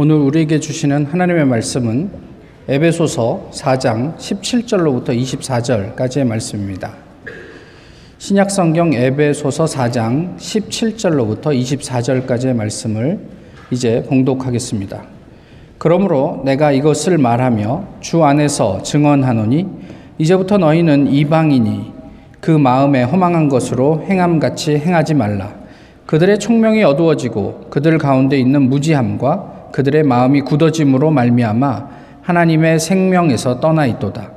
오늘 0.00 0.14
우리에게 0.14 0.60
주시는 0.60 1.06
하나님의 1.06 1.44
말씀은 1.46 2.08
에베소서 2.68 3.50
4장 3.52 4.16
17절로부터 4.16 5.06
24절까지의 5.06 6.24
말씀입니다. 6.24 6.94
신약 8.18 8.48
성경 8.48 8.92
에베소서 8.92 9.64
4장 9.64 10.36
17절로부터 10.36 11.46
24절까지의 11.46 12.54
말씀을 12.54 13.18
이제 13.72 14.04
봉독하겠습니다. 14.08 15.02
그러므로 15.78 16.42
내가 16.44 16.70
이것을 16.70 17.18
말하며 17.18 17.84
주 17.98 18.22
안에서 18.22 18.80
증언하노니 18.84 19.66
이제부터 20.18 20.58
너희는 20.58 21.08
이방인이 21.08 21.92
그 22.38 22.52
마음에 22.52 23.02
허망한 23.02 23.48
것으로 23.48 24.04
행함같이 24.08 24.78
행하지 24.78 25.14
말라. 25.14 25.56
그들의 26.06 26.38
총명이 26.38 26.84
어두워지고 26.84 27.66
그들 27.70 27.98
가운데 27.98 28.38
있는 28.38 28.68
무지함과 28.68 29.57
그들의 29.72 30.02
마음이 30.02 30.42
굳어짐으로 30.42 31.10
말미암아 31.10 31.88
하나님의 32.22 32.78
생명에서 32.78 33.60
떠나 33.60 33.86
있도다. 33.86 34.32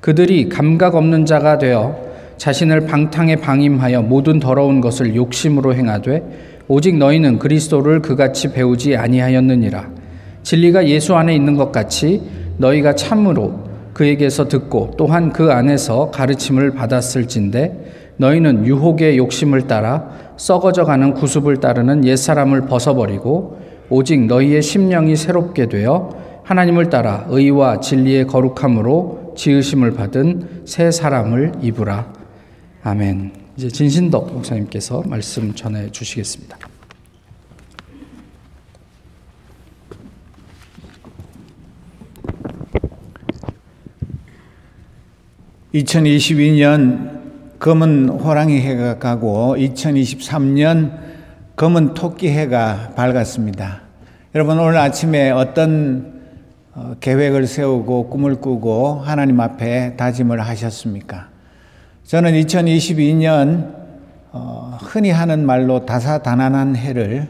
그들이 0.00 0.48
감각 0.48 0.94
없는 0.94 1.26
자가 1.26 1.58
되어 1.58 2.08
자신을 2.36 2.86
방탕에 2.86 3.36
방임하여 3.36 4.02
모든 4.02 4.38
더러운 4.38 4.80
것을 4.80 5.14
욕심으로 5.16 5.74
행하되 5.74 6.22
오직 6.68 6.96
너희는 6.96 7.38
그리스도를 7.38 8.00
그같이 8.00 8.52
배우지 8.52 8.96
아니하였느니라. 8.96 9.88
진리가 10.42 10.86
예수 10.88 11.14
안에 11.16 11.34
있는 11.34 11.56
것 11.56 11.72
같이 11.72 12.22
너희가 12.58 12.94
참으로 12.94 13.68
그에게서 13.92 14.48
듣고 14.48 14.94
또한 14.96 15.32
그 15.32 15.50
안에서 15.50 16.10
가르침을 16.10 16.72
받았을진데 16.72 18.14
너희는 18.16 18.66
유혹의 18.66 19.16
욕심을 19.18 19.66
따라 19.66 20.10
썩어져 20.36 20.84
가는 20.84 21.14
구습을 21.14 21.58
따르는 21.58 22.04
옛사람을 22.04 22.62
벗어버리고 22.66 23.58
오직 23.90 24.26
너희의 24.26 24.62
심령이 24.62 25.16
새롭게 25.16 25.68
되어 25.68 26.42
하나님을 26.44 26.90
따라 26.90 27.24
의와 27.28 27.80
진리의 27.80 28.26
거룩함으로 28.26 29.34
지으심을 29.36 29.92
받은 29.92 30.62
새 30.66 30.90
사람을 30.90 31.52
입으라. 31.62 32.12
아멘. 32.82 33.32
이제 33.56 33.68
진신덕 33.68 34.32
목사님께서 34.32 35.02
말씀 35.06 35.54
전해 35.54 35.90
주시겠습니다. 35.90 36.58
(2022년) 45.74 47.58
검은 47.58 48.08
호랑이 48.08 48.60
해가 48.60 48.98
가고 48.98 49.54
(2023년) 49.58 51.07
검은 51.58 51.94
토끼 51.94 52.28
해가 52.28 52.92
밝았습니다. 52.94 53.80
여러분 54.36 54.60
오늘 54.60 54.76
아침에 54.78 55.30
어떤 55.32 56.20
어, 56.72 56.94
계획을 57.00 57.48
세우고 57.48 58.10
꿈을 58.10 58.36
꾸고 58.36 59.00
하나님 59.04 59.40
앞에 59.40 59.96
다짐을 59.96 60.40
하셨습니까? 60.40 61.26
저는 62.04 62.34
2022년 62.34 63.74
어, 64.30 64.78
흔히 64.80 65.10
하는 65.10 65.44
말로 65.44 65.84
다사다난한 65.84 66.76
해를 66.76 67.26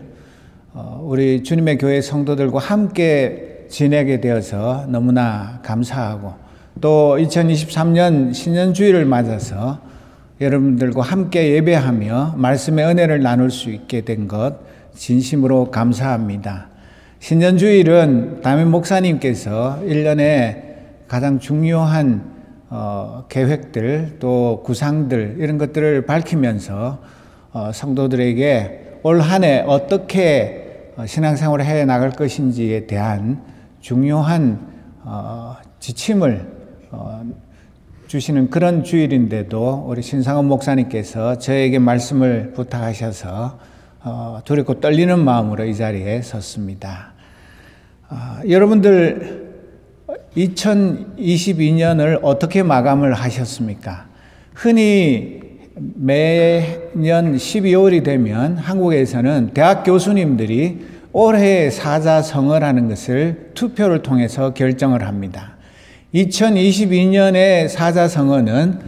어, 0.75 1.01
우리 1.03 1.43
주님의 1.43 1.79
교회 1.79 2.03
성도들과 2.03 2.59
함께 2.59 3.65
지내게 3.71 4.21
되어서 4.21 4.85
너무나 4.89 5.61
감사하고 5.63 6.35
또 6.83 7.17
2023년 7.19 8.35
신년주의를 8.35 9.07
맞아서 9.07 9.79
여러분들과 10.41 11.03
함께 11.03 11.55
예배하며 11.57 12.35
말씀의 12.37 12.87
은혜를 12.87 13.23
나눌 13.23 13.51
수 13.51 13.71
있게 13.71 14.03
된 14.03 14.29
것 14.29 14.57
진심으로 14.95 15.71
감사합니다. 15.71 16.69
신년주일은 17.21 18.43
담임 18.43 18.71
목사님께서 18.71 19.81
1년에 19.85 20.63
가장 21.09 21.39
중요한 21.39 22.37
어, 22.71 23.25
계획들 23.29 24.17
또 24.21 24.63
구상들 24.65 25.37
이런 25.39 25.57
것들을 25.59 26.05
밝히면서 26.07 26.99
어, 27.53 27.71
성도들에게 27.73 29.01
올 29.03 29.21
한 29.21 29.43
해 29.45 29.65
어떻게 29.67 30.93
어, 30.97 31.07
신앙생활을 31.07 31.65
해 31.65 31.85
나갈 31.85 32.11
것인지에 32.11 32.87
대한 32.87 33.43
중요한 33.81 34.61
어, 35.05 35.57
지침을 35.81 36.47
어, 36.91 37.23
주시는 38.09 38.49
그런 38.49 38.85
주일인데도 38.85 39.85
우리 39.87 40.01
신상원 40.01 40.47
목사님께서 40.47 41.37
저에게 41.37 41.79
말씀을 41.79 42.53
부탁하셔서 42.55 43.59
어, 44.03 44.41
두렵고 44.47 44.81
떨리는 44.81 45.19
마음으로 45.19 45.67
이 45.67 45.77
자리에 45.77 46.23
섰습니다. 46.23 47.13
어, 48.09 48.41
여러분들 48.49 49.47
2022년을 50.35 52.21
어떻게 52.23 52.63
마감을 52.63 53.13
하셨습니까? 53.13 54.07
흔히 54.55 55.41
매년 55.75 57.37
12월이 57.37 58.03
되면 58.05 58.57
한국에서는 58.57 59.51
대학 59.53 59.85
교수님들이 59.85 60.87
올해의 61.13 61.71
사자성어를 61.71 62.67
하는 62.67 62.89
것을 62.89 63.51
투표를 63.53 64.03
통해서 64.03 64.55
결정을 64.55 65.07
합니다. 65.07 65.58
2022년의 66.15 67.69
사자성어는 67.69 68.81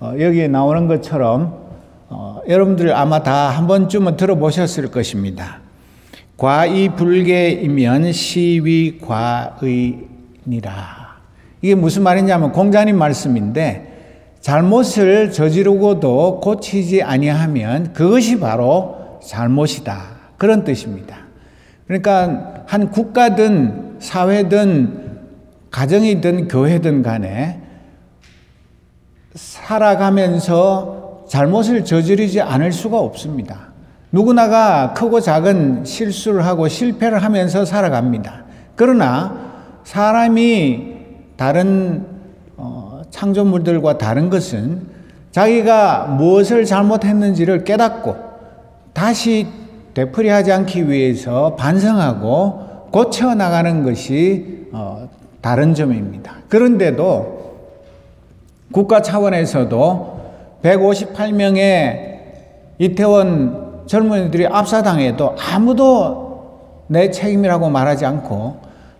어, 0.00 0.14
여기에 0.18 0.48
나오는 0.48 0.86
것처럼 0.86 1.66
어, 2.08 2.40
여러분들 2.48 2.94
아마 2.94 3.22
다 3.22 3.50
한 3.50 3.66
번쯤은 3.66 4.16
들어보셨을 4.16 4.90
것입니다. 4.90 5.60
과이불개이면 6.36 8.12
시위과의니라. 8.12 9.98
이게 11.60 11.74
무슨 11.74 12.04
말이냐면 12.04 12.52
공자님 12.52 12.96
말씀인데 12.96 14.36
잘못을 14.40 15.32
저지르고도 15.32 16.38
고치지 16.40 17.02
아니하면 17.02 17.92
그것이 17.92 18.38
바로 18.38 19.18
잘못이다. 19.26 20.00
그런 20.36 20.62
뜻입니다. 20.62 21.16
그러니까 21.88 22.62
한 22.66 22.92
국가든 22.92 23.96
사회든 23.98 25.07
가정이든 25.70 26.48
교회든 26.48 27.02
간에 27.02 27.60
살아가면서 29.34 31.24
잘못을 31.28 31.84
저지르지 31.84 32.40
않을 32.40 32.72
수가 32.72 32.98
없습니다. 32.98 33.68
누구나가 34.10 34.94
크고 34.94 35.20
작은 35.20 35.84
실수를 35.84 36.46
하고 36.46 36.66
실패를 36.68 37.22
하면서 37.22 37.64
살아갑니다. 37.64 38.44
그러나 38.74 39.48
사람이 39.84 40.96
다른 41.36 42.06
어, 42.56 43.02
창조물들과 43.10 43.98
다른 43.98 44.30
것은 44.30 44.86
자기가 45.30 46.06
무엇을 46.06 46.64
잘못했는지를 46.64 47.64
깨닫고 47.64 48.16
다시 48.94 49.46
되풀이하지 49.94 50.52
않기 50.52 50.88
위해서 50.88 51.54
반성하고 51.56 52.88
고쳐 52.90 53.34
나가는 53.34 53.82
것이 53.84 54.68
어, 54.72 55.08
다른 55.40 55.74
점입니다. 55.74 56.34
그런데도 56.48 57.38
국가 58.72 59.00
차원에서도 59.02 60.18
158명의 60.62 62.18
이태원 62.78 63.82
젊은이들이 63.86 64.46
압사당해도 64.46 65.36
아무도 65.38 66.28
내 66.88 67.10
책임이라고 67.10 67.68
말하지 67.70 68.04
않고 68.06 68.56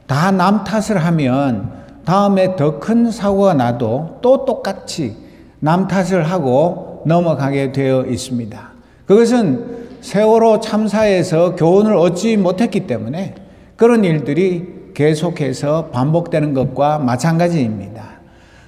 다 0.07 0.31
남 0.31 0.65
탓을 0.65 0.99
하면 1.05 1.71
다음에 2.05 2.57
더 2.57 2.81
큰 2.81 3.11
사고가 3.11 3.55
나도 3.55 4.19
또 4.23 4.45
똑같이 4.47 5.17
남 5.61 5.87
탓을 5.87 6.23
하고 6.31 7.03
넘어가게 7.05 7.73
되어 7.73 8.07
있습니다. 8.07 8.69
그것은 9.07 9.89
세월호 10.01 10.61
참사에서 10.61 11.55
교훈을 11.57 11.95
얻지 11.97 12.37
못했기 12.39 12.87
때문에 12.87 13.35
그런 13.77 14.05
일들이 14.05 14.78
계속해서 14.99 15.91
반복되는 15.93 16.55
것과 16.55 16.99
마찬가지입니다. 16.99 18.19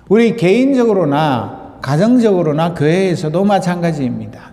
우리 0.08 0.36
개인적으로나 0.36 1.78
가정적으로나 1.82 2.74
교회에서도 2.74 3.44
마찬가지입니다. 3.44 4.52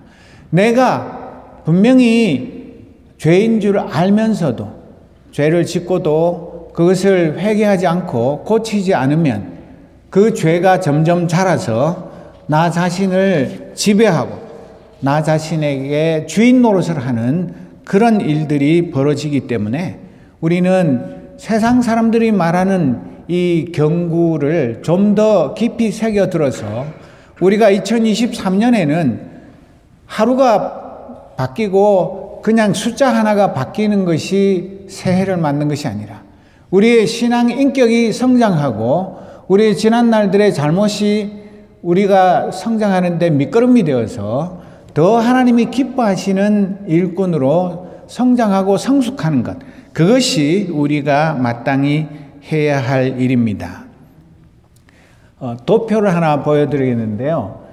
내가 0.50 1.62
분명히 1.66 2.86
죄인 3.20 3.60
줄 3.60 3.78
알면서도 3.78 4.68
죄를 5.32 5.68
짓고도 5.68 6.72
그것을 6.74 7.38
회개하지 7.38 7.86
않고 7.86 8.44
고치지 8.44 8.96
않으면 8.96 9.58
그 10.10 10.34
죄가 10.34 10.80
점점 10.80 11.28
자라서 11.28 12.12
나 12.48 12.72
자신을 12.72 13.74
지배하고 13.76 14.36
나 15.02 15.22
자신에게 15.22 16.26
주인 16.28 16.64
노릇을 16.64 16.98
하는 16.98 17.54
그런 17.86 18.20
일들이 18.20 18.90
벌어지기 18.90 19.42
때문에 19.42 20.00
우리는 20.42 21.17
세상 21.38 21.82
사람들이 21.82 22.32
말하는 22.32 23.18
이 23.28 23.72
경구를 23.74 24.82
좀 24.84 25.16
더 25.16 25.54
깊이 25.54 25.92
새겨들어서 25.92 26.86
우리가 27.42 27.72
2023년에는 27.72 29.20
하루가 30.06 31.34
바뀌고 31.38 32.42
그냥 32.44 32.74
숫자 32.74 33.10
하나가 33.14 33.54
바뀌는 33.54 34.06
것이 34.06 34.86
새해를 34.90 35.38
맞는 35.38 35.68
것이 35.68 35.88
아니라 35.88 36.24
우리의 36.72 37.08
신앙 37.08 37.50
인격이 37.50 38.14
성장하고 38.14 39.18
우리의 39.48 39.76
지난 39.78 40.10
날들의 40.10 40.54
잘못이 40.54 41.34
우리가 41.82 42.52
성장하는데 42.52 43.30
밑거름이 43.32 43.84
되어서 43.84 44.62
더 44.94 45.18
하나님이 45.18 45.66
기뻐하시는 45.72 46.80
일꾼으로 46.88 47.88
성장하고 48.08 48.78
성숙하는 48.78 49.44
것. 49.44 49.58
그것이 49.98 50.68
우리가 50.72 51.34
마땅히 51.34 52.06
해야 52.52 52.80
할 52.80 53.20
일입니다. 53.20 53.86
어, 55.40 55.58
도표를 55.66 56.14
하나 56.14 56.44
보여드리겠는데요. 56.44 57.64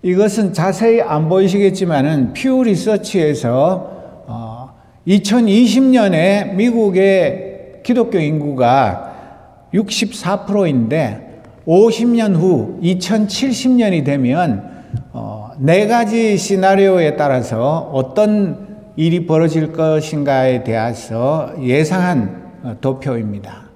이것은 0.00 0.54
자세히 0.54 1.02
안 1.02 1.28
보이시겠지만은 1.28 2.32
퓨 2.32 2.64
리서치에서 2.64 4.24
어, 4.28 4.70
2020년에 5.06 6.54
미국의 6.54 7.82
기독교 7.84 8.18
인구가 8.18 9.68
64%인데 9.74 11.42
50년 11.66 12.34
후 12.34 12.78
2070년이 12.82 14.06
되면 14.06 14.86
어, 15.12 15.50
네 15.58 15.86
가지 15.86 16.38
시나리오에 16.38 17.16
따라서 17.16 17.90
어떤 17.92 18.67
일이 18.98 19.24
벌어질 19.26 19.72
것인가에 19.72 20.64
대해서 20.64 21.52
예상한 21.62 22.50
어, 22.64 22.74
도표입니다. 22.80 23.68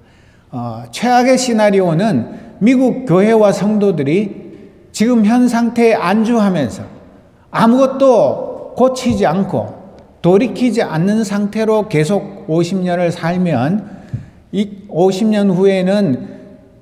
어, 0.51 0.83
최악의 0.91 1.37
시나리오는 1.37 2.57
미국 2.59 3.05
교회와 3.05 3.53
성도들이 3.53 4.43
지금 4.91 5.23
현 5.23 5.47
상태에 5.47 5.93
안주하면서 5.93 6.83
아무것도 7.51 8.73
고치지 8.75 9.25
않고 9.25 9.81
돌이키지 10.21 10.81
않는 10.81 11.23
상태로 11.23 11.87
계속 11.87 12.45
50년을 12.49 13.09
살면 13.09 14.03
이 14.51 14.71
50년 14.89 15.55
후에는 15.55 16.27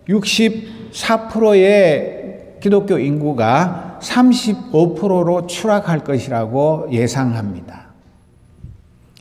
64%의 0.10 2.56
기독교 2.60 2.98
인구가 2.98 4.00
35%로 4.02 5.46
추락할 5.46 6.00
것이라고 6.00 6.88
예상합니다. 6.92 7.91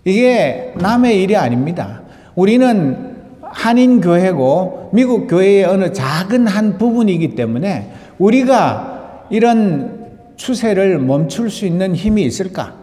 이게 0.04 0.72
남의 0.76 1.22
일이 1.22 1.36
아닙니다. 1.36 2.02
우리는 2.34 3.10
한인 3.42 4.00
교회고 4.00 4.90
미국 4.92 5.26
교회의 5.26 5.64
어느 5.64 5.92
작은 5.92 6.46
한 6.46 6.78
부분이기 6.78 7.34
때문에 7.34 7.92
우리가 8.18 9.26
이런 9.30 10.08
추세를 10.36 10.98
멈출 10.98 11.50
수 11.50 11.66
있는 11.66 11.94
힘이 11.94 12.22
있을까? 12.22 12.74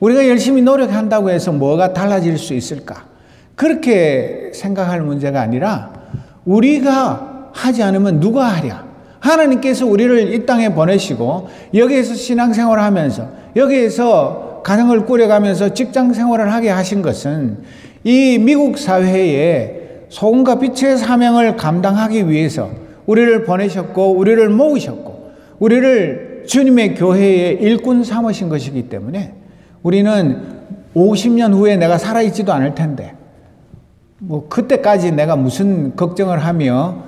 우리가 0.00 0.26
열심히 0.28 0.62
노력한다고 0.62 1.30
해서 1.30 1.52
뭐가 1.52 1.92
달라질 1.92 2.38
수 2.38 2.54
있을까? 2.54 3.04
그렇게 3.54 4.50
생각할 4.54 5.02
문제가 5.02 5.40
아니라 5.40 5.92
우리가 6.44 7.50
하지 7.52 7.82
않으면 7.82 8.20
누가 8.20 8.46
하랴? 8.46 8.86
하나님께서 9.20 9.84
우리를 9.86 10.32
이 10.32 10.46
땅에 10.46 10.72
보내시고 10.72 11.48
여기에서 11.74 12.14
신앙생활을 12.14 12.82
하면서 12.82 13.28
여기에서 13.56 14.47
가정을 14.62 15.06
꾸려가면서 15.06 15.74
직장 15.74 16.12
생활을 16.12 16.52
하게 16.52 16.70
하신 16.70 17.02
것은 17.02 17.58
이 18.04 18.38
미국 18.38 18.78
사회에 18.78 20.06
소금과 20.08 20.58
빛의 20.58 20.96
사명을 20.96 21.56
감당하기 21.56 22.28
위해서 22.28 22.70
우리를 23.06 23.44
보내셨고 23.44 24.12
우리를 24.12 24.48
모으셨고 24.48 25.32
우리를 25.58 26.44
주님의 26.46 26.94
교회의 26.94 27.54
일꾼 27.60 28.04
삼으신 28.04 28.48
것이기 28.48 28.88
때문에 28.88 29.34
우리는 29.82 30.58
50년 30.94 31.52
후에 31.52 31.76
내가 31.76 31.98
살아있지도 31.98 32.52
않을 32.52 32.74
텐데 32.74 33.14
뭐 34.18 34.48
그때까지 34.48 35.12
내가 35.12 35.36
무슨 35.36 35.94
걱정을 35.94 36.38
하며 36.38 37.04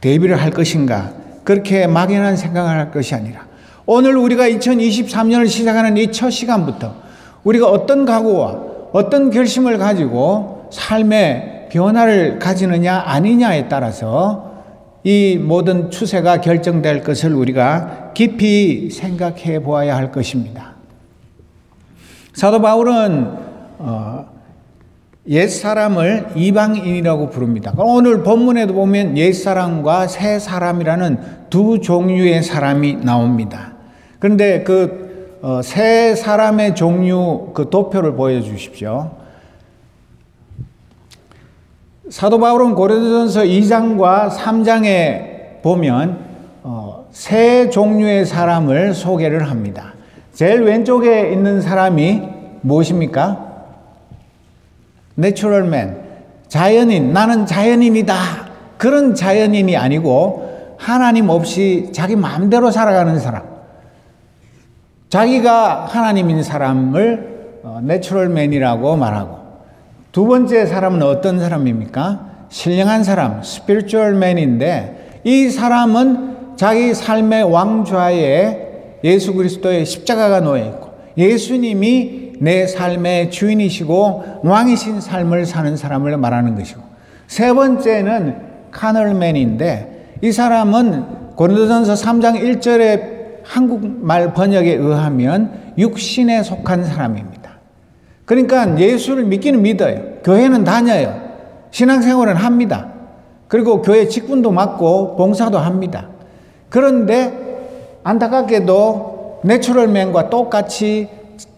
대비를 0.00 0.36
할 0.36 0.50
것인가 0.50 1.12
그렇게 1.44 1.86
막연한 1.86 2.36
생각을 2.36 2.70
할 2.70 2.90
것이 2.90 3.14
아니라 3.14 3.46
오늘 3.86 4.16
우리가 4.16 4.48
2023년을 4.48 5.48
시작하는 5.48 5.96
이 5.96 6.10
첫 6.12 6.30
시간부터 6.30 6.94
우리가 7.44 7.68
어떤 7.68 8.04
각오와 8.04 8.60
어떤 8.92 9.30
결심을 9.30 9.78
가지고 9.78 10.68
삶의 10.72 11.68
변화를 11.72 12.38
가지느냐 12.38 13.02
아니냐에 13.06 13.68
따라서 13.68 14.52
이 15.04 15.36
모든 15.36 15.90
추세가 15.90 16.40
결정될 16.40 17.02
것을 17.02 17.34
우리가 17.34 18.12
깊이 18.14 18.90
생각해 18.90 19.60
보아야 19.60 19.96
할 19.96 20.12
것입니다. 20.12 20.74
사도 22.34 22.60
바울은 22.60 23.26
어, 23.78 24.26
옛 25.28 25.48
사람을 25.48 26.28
이방인이라고 26.36 27.30
부릅니다. 27.30 27.72
오늘 27.76 28.22
본문에도 28.22 28.74
보면 28.74 29.16
옛 29.18 29.32
사람과 29.32 30.06
새 30.06 30.38
사람이라는 30.38 31.18
두 31.50 31.80
종류의 31.80 32.42
사람이 32.42 32.96
나옵니다. 33.02 33.71
그런데 34.22 34.62
그새 34.62 36.12
어, 36.12 36.14
사람의 36.14 36.76
종류 36.76 37.50
그 37.54 37.70
도표를 37.70 38.14
보여주십시오. 38.14 39.10
사도 42.08 42.38
바울은 42.38 42.76
고린도전서 42.76 43.40
2장과 43.40 44.30
3장에 44.30 45.60
보면 45.62 46.20
어, 46.62 47.06
세 47.10 47.68
종류의 47.68 48.24
사람을 48.24 48.94
소개를 48.94 49.50
합니다. 49.50 49.92
제일 50.32 50.62
왼쪽에 50.62 51.32
있는 51.32 51.60
사람이 51.60 52.22
무엇입니까? 52.60 53.64
natural 55.16 55.64
man, 55.64 55.96
자연인, 56.46 57.12
나는 57.12 57.44
자연인이다. 57.44 58.14
그런 58.78 59.16
자연인이 59.16 59.76
아니고 59.76 60.76
하나님 60.78 61.28
없이 61.28 61.90
자기 61.92 62.14
마음대로 62.14 62.70
살아가는 62.70 63.18
사람. 63.18 63.51
자기가 65.12 65.88
하나님인 65.90 66.42
사람을 66.42 67.60
natural 67.82 68.35
man이라고 68.35 68.96
말하고 68.96 69.36
두 70.10 70.24
번째 70.24 70.64
사람은 70.64 71.02
어떤 71.02 71.38
사람입니까? 71.38 72.46
신령한 72.48 73.04
사람, 73.04 73.42
스피리추얼 73.42 74.14
맨인데 74.14 75.20
이 75.24 75.50
사람은 75.50 76.56
자기 76.56 76.94
삶의 76.94 77.42
왕좌에 77.42 79.00
예수 79.04 79.34
그리스도의 79.34 79.84
십자가가 79.84 80.40
놓여 80.40 80.64
있고 80.64 80.88
예수님이 81.18 82.32
내 82.40 82.66
삶의 82.66 83.30
주인이시고 83.30 84.40
왕이신 84.44 85.02
삶을 85.02 85.44
사는 85.44 85.76
사람을 85.76 86.16
말하는 86.16 86.54
것이고 86.54 86.80
세 87.26 87.52
번째는 87.52 88.36
카널맨인데 88.70 90.16
이 90.22 90.32
사람은 90.32 91.34
고린도전서 91.36 91.92
3장 91.92 92.40
1절의 92.40 93.11
한국말 93.44 94.32
번역에 94.32 94.74
의하면 94.74 95.74
육신에 95.78 96.42
속한 96.42 96.84
사람입니다. 96.84 97.52
그러니까 98.24 98.78
예수를 98.78 99.24
믿기는 99.24 99.60
믿어요. 99.62 100.00
교회는 100.24 100.64
다녀요. 100.64 101.20
신앙생활은 101.70 102.36
합니다. 102.36 102.88
그리고 103.48 103.82
교회 103.82 104.08
직분도 104.08 104.50
맡고 104.52 105.16
봉사도 105.16 105.58
합니다. 105.58 106.08
그런데 106.68 107.32
안타깝게도 108.04 109.40
내추럴맨과 109.44 110.30
똑같이 110.30 111.08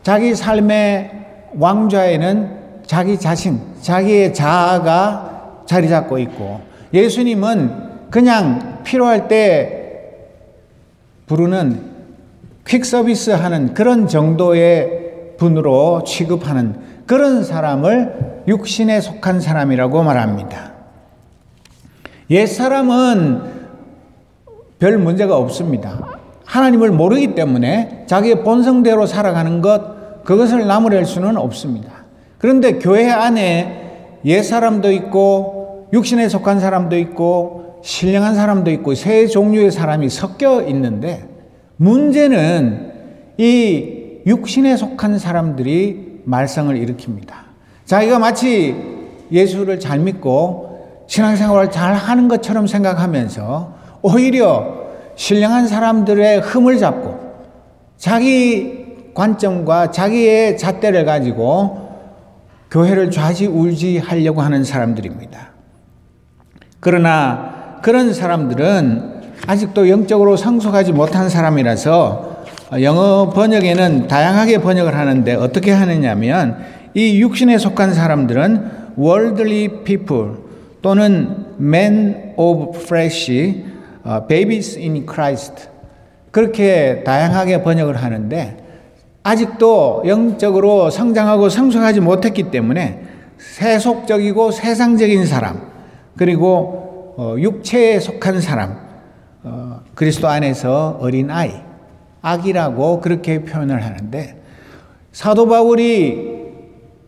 자기 0.03 0.35
삶의 0.35 1.11
왕좌에는 1.59 2.65
자기 2.87 3.19
자신, 3.19 3.61
자기의 3.81 4.35
자아가 4.35 5.63
자리 5.67 5.89
잡고 5.89 6.19
있고 6.19 6.61
예수님은 6.93 8.11
그냥 8.11 8.81
필요할 8.85 9.29
때 9.29 9.84
부르는 11.27 11.95
퀵 12.67 12.85
서비스 12.85 13.31
하는 13.31 13.75
그런 13.75 14.09
정도의 14.09 15.35
분으로 15.39 16.05
취급하는 16.05 16.77
그런 17.07 17.45
사람을 17.45 18.43
육신에 18.49 19.01
속한 19.01 19.41
사람이라고 19.41 20.03
말합니다. 20.03 20.73
옛 22.31 22.47
사람은 22.47 23.43
별 24.79 24.99
문제가 24.99 25.37
없습니다. 25.37 26.19
하나님을 26.45 26.91
모르기 26.91 27.35
때문에 27.35 28.05
자기의 28.07 28.43
본성대로 28.43 29.07
살아가는 29.07 29.61
것, 29.61 30.25
그것을 30.25 30.67
나무랄 30.67 31.05
수는 31.05 31.37
없습니다. 31.37 32.05
그런데 32.39 32.79
교회 32.79 33.11
안에 33.11 34.21
옛 34.25 34.43
사람도 34.43 34.91
있고 34.93 35.89
육신에 35.93 36.29
속한 36.29 36.61
사람도 36.61 36.97
있고 36.99 37.64
신령한 37.85 38.35
사람도 38.35 38.71
있고 38.71 38.95
세 38.95 39.27
종류의 39.27 39.71
사람이 39.71 40.09
섞여 40.09 40.63
있는데 40.63 41.29
문제는 41.77 42.93
이 43.37 44.21
육신에 44.27 44.75
속한 44.79 45.19
사람들이 45.19 46.23
말썽을 46.25 46.77
일으킵니다. 46.77 47.35
자기가 47.85 48.19
마치 48.19 48.75
예수를 49.31 49.81
잘 49.81 49.99
믿고 49.99 51.05
신앙생활을 51.09 51.71
잘 51.71 51.93
하는 51.95 52.29
것처럼 52.29 52.67
생각하면서 52.67 53.75
오히려 54.01 54.87
신령한 55.17 55.69
사람들의 55.69 56.41
흠을 56.41 56.79
잡고 56.79 57.21
자기 57.99 59.13
관점과 59.13 59.91
자기의 59.91 60.57
잣대를 60.57 61.05
가지고 61.05 61.91
교회를 62.71 63.11
좌지우지하려고 63.11 64.41
하는 64.41 64.65
사람들입니다. 64.65 65.53
그러나 66.81 67.54
그런 67.85 68.15
사람들은 68.15 69.13
아직도 69.47 69.91
영적으로 69.91 70.39
성숙하지 70.39 70.93
못한 70.93 71.29
사람이라서 71.29 72.45
영어 72.81 73.29
번역에는 73.29 74.09
다양하게 74.09 74.63
번역을 74.63 74.97
하는데 74.97 75.35
어떻게 75.35 75.71
하느냐면 75.71 76.65
이 76.95 77.21
육신에 77.21 77.59
속한 77.59 77.93
사람들은 77.93 78.71
worldly 78.99 79.85
people 79.85 80.31
또는 80.81 81.45
men 81.61 82.33
of 82.39 82.75
flesh, 82.75 83.63
babies 84.29 84.79
in 84.79 85.05
Christ 85.05 85.69
그렇게 86.31 87.03
다양하게 87.05 87.63
번역을 87.63 87.97
하는데 87.97 88.57
아직도 89.25 90.05
영적으로 90.07 90.89
성장하고 90.89 91.51
성숙하지 91.51 92.01
못했기 92.01 92.45
때문에 92.45 93.03
세속적이고 93.37 94.53
세상적인 94.53 95.27
사람 95.27 95.61
그리고 96.17 96.84
어, 96.84 96.84
육체에 97.19 98.01
속한 98.01 98.41
사람 98.41 98.79
어, 99.43 99.81
그리스도 99.95 100.29
안에서 100.29 100.99
어린 101.01 101.31
아이 101.31 101.53
악이라고 102.23 103.01
그렇게 103.01 103.45
표현을 103.45 103.85
하는데 103.85 104.43
사도 105.13 105.47
바울이 105.47 106.45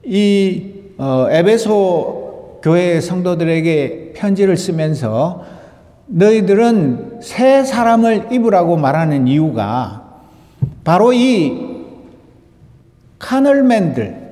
이 0.04 0.72
어, 0.98 1.26
에베소 1.30 2.60
교회 2.62 3.00
성도들에게 3.00 4.12
편지를 4.14 4.56
쓰면서 4.56 5.44
너희들은 6.06 7.20
새 7.22 7.64
사람을 7.64 8.28
입으라고 8.32 8.76
말하는 8.76 9.26
이유가 9.26 10.22
바로 10.84 11.12
이 11.12 11.76
carnal 13.18 13.68
man들 13.68 14.26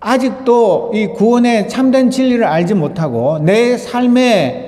아직도 0.00 0.92
이 0.94 1.06
구원의 1.08 1.68
참된 1.68 2.10
진리를 2.10 2.44
알지 2.44 2.74
못하고 2.74 3.38
내 3.38 3.76
삶의 3.76 4.63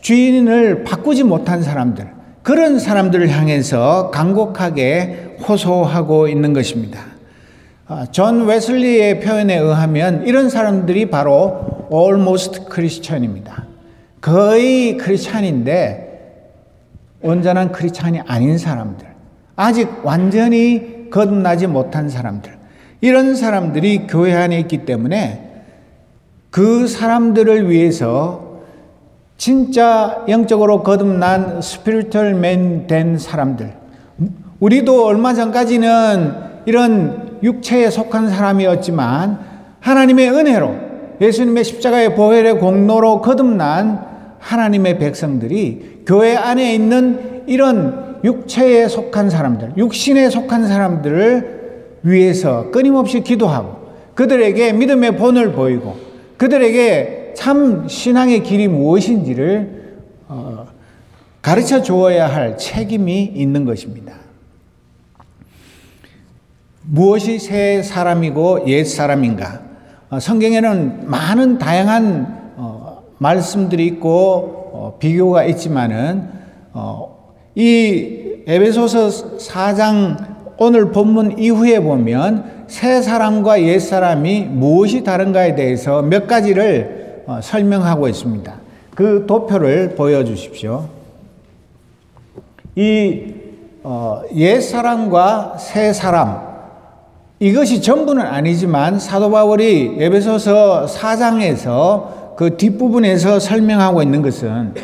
주인을 0.00 0.84
바꾸지 0.84 1.24
못한 1.24 1.62
사람들 1.62 2.08
그런 2.42 2.78
사람들을 2.78 3.28
향해서 3.30 4.10
간곡하게 4.10 5.36
호소하고 5.46 6.28
있는 6.28 6.52
것입니다. 6.52 7.00
아, 7.86 8.06
존 8.10 8.46
웨슬리의 8.46 9.20
표현에 9.20 9.56
의하면 9.56 10.26
이런 10.26 10.50
사람들이 10.50 11.10
바로 11.10 11.88
almost 11.90 12.66
크리스천입니다. 12.68 13.66
거의 14.20 14.98
크리스찬인데 14.98 16.06
온전한 17.22 17.72
크리스찬이 17.72 18.20
아닌 18.26 18.58
사람들, 18.58 19.06
아직 19.56 19.88
완전히 20.04 21.10
거듭나지 21.10 21.66
못한 21.66 22.08
사람들, 22.08 22.52
이런 23.00 23.34
사람들이 23.34 24.06
교회 24.06 24.34
안에 24.34 24.58
있기 24.60 24.84
때문에 24.84 25.62
그 26.50 26.86
사람들을 26.86 27.70
위해서 27.70 28.47
진짜 29.38 30.24
영적으로 30.28 30.82
거듭난 30.82 31.62
스피리털 31.62 32.34
맨 32.34 32.88
된 32.88 33.16
사람들, 33.18 33.72
우리도 34.58 35.06
얼마 35.06 35.32
전까지는 35.32 36.32
이런 36.66 37.38
육체에 37.44 37.88
속한 37.88 38.30
사람이었지만 38.30 39.38
하나님의 39.78 40.30
은혜로 40.30 40.74
예수님의 41.20 41.62
십자가의 41.62 42.16
보혈의 42.16 42.58
공로로 42.58 43.22
거듭난 43.22 44.04
하나님의 44.40 44.98
백성들이 44.98 46.02
교회 46.04 46.34
안에 46.34 46.74
있는 46.74 47.44
이런 47.46 48.18
육체에 48.24 48.88
속한 48.88 49.30
사람들, 49.30 49.74
육신에 49.76 50.30
속한 50.30 50.66
사람들을 50.66 52.00
위해서 52.02 52.72
끊임없이 52.72 53.22
기도하고 53.22 53.76
그들에게 54.16 54.72
믿음의 54.72 55.16
본을 55.16 55.52
보이고 55.52 55.96
그들에게 56.38 57.17
참 57.38 57.86
신앙의 57.86 58.42
길이 58.42 58.66
무엇인지를 58.66 59.94
어, 60.26 60.66
가르쳐 61.40 61.82
주어야 61.82 62.26
할 62.26 62.58
책임이 62.58 63.30
있는 63.32 63.64
것입니다. 63.64 64.14
무엇이 66.82 67.38
새 67.38 67.80
사람이고 67.80 68.64
옛 68.66 68.82
사람인가? 68.82 69.60
어, 70.10 70.18
성경에는 70.18 71.08
많은 71.08 71.58
다양한 71.58 72.54
어, 72.56 73.04
말씀들이 73.18 73.86
있고 73.86 74.70
어, 74.74 74.96
비교가 74.98 75.44
있지만은 75.44 76.28
어, 76.72 77.34
이 77.54 78.42
에베소서 78.48 79.36
4장 79.38 80.56
오늘 80.58 80.90
본문 80.90 81.38
이후에 81.38 81.78
보면 81.78 82.64
새 82.66 83.00
사람과 83.00 83.62
옛 83.62 83.78
사람이 83.78 84.46
무엇이 84.46 85.04
다른가에 85.04 85.54
대해서 85.54 86.02
몇 86.02 86.26
가지를 86.26 86.96
어, 86.96 86.97
설명하고 87.42 88.08
있습니다. 88.08 88.54
그 88.94 89.24
도표를 89.26 89.94
보여주십시오. 89.94 90.88
이옛 92.74 93.34
어, 93.82 94.22
사람과 94.60 95.56
새 95.58 95.92
사람 95.92 96.48
이것이 97.40 97.82
전부는 97.82 98.22
아니지만 98.22 98.98
사도 98.98 99.30
바울이 99.30 99.96
에베소서 99.98 100.86
4장에서 100.86 102.36
그 102.36 102.56
뒷부분에서 102.56 103.40
설명하고 103.40 104.02
있는 104.02 104.22
것은 104.22 104.74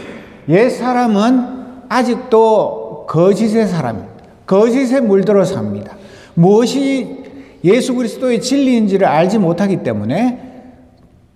옛 0.48 0.68
사람은 0.68 1.84
아직도 1.88 3.06
거짓의 3.08 3.66
사람입니다. 3.66 4.14
거짓에 4.46 5.00
물들어 5.00 5.44
삽니다. 5.44 5.96
무엇이 6.34 7.24
예수 7.64 7.94
그리스도의 7.94 8.40
진리인지를 8.40 9.06
알지 9.06 9.38
못하기 9.38 9.82
때문에 9.82 10.40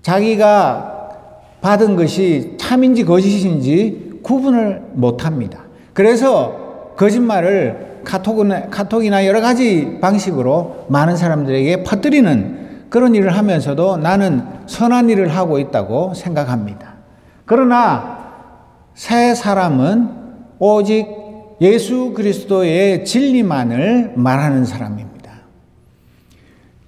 자기가 0.03 0.98
받은 1.61 1.97
것이 1.97 2.55
참인지 2.59 3.05
거짓인지 3.05 4.21
구분을 4.23 4.83
못 4.93 5.25
합니다. 5.25 5.65
그래서 5.93 6.93
거짓말을 6.97 8.03
카톡이나, 8.05 8.69
카톡이나 8.69 9.27
여러 9.27 9.41
가지 9.41 9.99
방식으로 10.01 10.87
많은 10.89 11.17
사람들에게 11.17 11.83
퍼뜨리는 11.85 12.69
그런 12.89 13.15
일을 13.15 13.37
하면서도 13.37 13.99
나는 13.99 14.43
선한 14.67 15.11
일을 15.11 15.29
하고 15.29 15.59
있다고 15.59 16.15
생각합니다. 16.15 16.95
그러나 17.45 18.19
새 18.95 19.35
사람은 19.35 20.09
오직 20.59 21.07
예수 21.61 22.13
그리스도의 22.15 23.05
진리만을 23.05 24.13
말하는 24.17 24.65
사람입니다. 24.65 25.33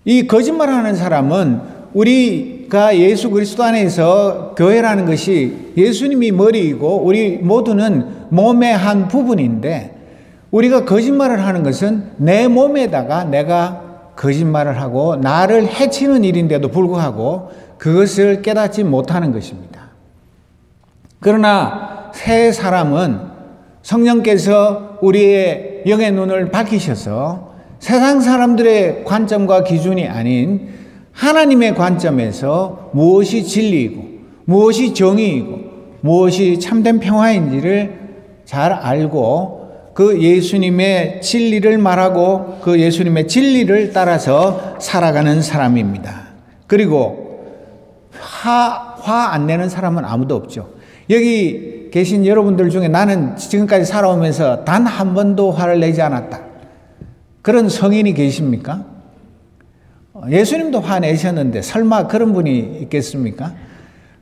이 0.04 0.26
거짓말하는 0.26 0.94
사람은 0.94 1.60
우리 1.92 2.59
가 2.70 2.96
예수 2.96 3.30
그리스도 3.30 3.64
안에서 3.64 4.54
교회라는 4.56 5.04
것이 5.04 5.72
예수님이 5.76 6.30
머리이고 6.30 7.04
우리 7.04 7.36
모두는 7.38 8.28
몸의 8.30 8.76
한 8.76 9.08
부분인데 9.08 9.96
우리가 10.52 10.84
거짓말을 10.84 11.44
하는 11.44 11.64
것은 11.64 12.12
내 12.16 12.46
몸에다가 12.46 13.24
내가 13.24 14.12
거짓말을 14.16 14.80
하고 14.80 15.16
나를 15.16 15.66
해치는 15.66 16.24
일인데도 16.24 16.68
불구하고 16.68 17.50
그것을 17.76 18.42
깨닫지 18.42 18.84
못하는 18.84 19.32
것입니다. 19.32 19.88
그러나 21.18 22.10
새 22.14 22.52
사람은 22.52 23.20
성령께서 23.82 24.98
우리의 25.00 25.82
영의 25.88 26.12
눈을 26.12 26.50
밝히셔서 26.50 27.50
세상 27.78 28.20
사람들의 28.20 29.04
관점과 29.04 29.64
기준이 29.64 30.06
아닌 30.06 30.79
하나님의 31.20 31.74
관점에서 31.74 32.90
무엇이 32.94 33.44
진리이고 33.44 34.02
무엇이 34.46 34.94
정의이고 34.94 35.60
무엇이 36.00 36.58
참된 36.58 36.98
평화인지를 36.98 37.98
잘 38.46 38.72
알고 38.72 39.60
그 39.92 40.22
예수님의 40.22 41.20
진리를 41.20 41.76
말하고 41.76 42.60
그 42.62 42.80
예수님의 42.80 43.28
진리를 43.28 43.92
따라서 43.92 44.76
살아가는 44.80 45.42
사람입니다. 45.42 46.28
그리고 46.66 47.44
화, 48.18 48.96
화 48.98 49.32
안 49.32 49.46
내는 49.46 49.68
사람은 49.68 50.06
아무도 50.06 50.34
없죠. 50.36 50.70
여기 51.10 51.90
계신 51.92 52.24
여러분들 52.24 52.70
중에 52.70 52.88
나는 52.88 53.36
지금까지 53.36 53.84
살아오면서 53.84 54.64
단 54.64 54.86
한 54.86 55.12
번도 55.12 55.50
화를 55.52 55.80
내지 55.80 56.00
않았다. 56.00 56.40
그런 57.42 57.68
성인이 57.68 58.14
계십니까? 58.14 58.86
어, 60.20 60.30
예수님도 60.30 60.80
화내셨는데 60.80 61.62
설마 61.62 62.06
그런 62.06 62.32
분이 62.32 62.78
있겠습니까? 62.82 63.52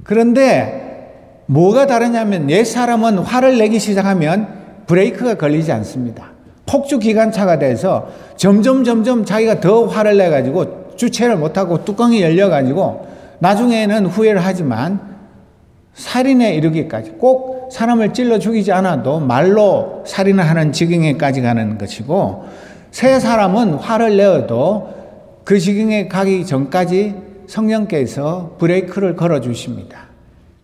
그런데 0.04 1.44
뭐가 1.46 1.86
다르냐면 1.86 2.50
옛 2.50 2.64
사람은 2.64 3.18
화를 3.18 3.58
내기 3.58 3.78
시작하면 3.78 4.48
브레이크가 4.86 5.34
걸리지 5.34 5.72
않습니다. 5.72 6.30
폭주 6.66 6.98
기관차가 6.98 7.58
돼서 7.58 8.08
점점 8.36 8.84
점점 8.84 9.24
자기가 9.24 9.60
더 9.60 9.86
화를 9.86 10.18
내 10.18 10.28
가지고 10.28 10.94
주체를 10.96 11.36
못하고 11.36 11.84
뚜껑이 11.84 12.22
열려 12.22 12.48
가지고 12.48 13.06
나중에는 13.38 14.06
후회를 14.06 14.40
하지만 14.44 15.00
살인에 15.94 16.54
이르기까지 16.54 17.12
꼭 17.12 17.70
사람을 17.72 18.12
찔러 18.12 18.38
죽이지 18.38 18.70
않아도 18.72 19.18
말로 19.18 20.04
살인을 20.06 20.48
하는 20.48 20.72
지경에까지 20.72 21.40
가는 21.40 21.78
것이고 21.78 22.44
새 22.90 23.18
사람은 23.18 23.74
화를 23.74 24.16
내어도 24.16 24.97
그 25.48 25.58
지경에 25.58 26.08
가기 26.08 26.44
전까지 26.44 27.14
성령께서 27.46 28.56
브레이크를 28.58 29.16
걸어 29.16 29.40
주십니다. 29.40 30.08